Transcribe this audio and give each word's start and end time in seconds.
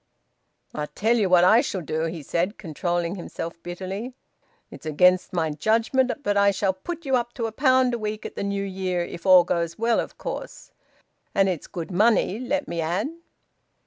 "I 0.73 0.87
tell 0.87 1.15
you 1.15 1.29
what 1.29 1.43
I 1.43 1.61
shall 1.61 1.81
do," 1.81 2.05
he 2.05 2.23
said, 2.23 2.57
controlling 2.57 3.13
himself 3.17 3.61
bitterly. 3.61 4.15
"It's 4.71 4.87
against 4.87 5.31
my 5.31 5.51
judgement, 5.51 6.11
but 6.23 6.35
I 6.35 6.49
shall 6.49 6.73
put 6.73 7.05
you 7.05 7.15
up 7.15 7.33
to 7.35 7.45
a 7.45 7.51
pound 7.51 7.93
a 7.93 7.99
week 7.99 8.25
at 8.25 8.35
the 8.35 8.43
New 8.43 8.63
Year, 8.63 9.03
if 9.03 9.27
all 9.27 9.43
goes 9.43 9.77
well, 9.77 9.99
of 9.99 10.17
course. 10.17 10.71
And 11.35 11.47
it's 11.47 11.67
good 11.67 11.91
money, 11.91 12.39
let 12.39 12.67
me 12.67 12.81
add." 12.81 13.09